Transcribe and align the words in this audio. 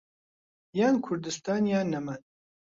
یان 0.79 0.95
کوردستان 1.05 1.63
یان 1.71 1.87
نەمان. 1.93 2.21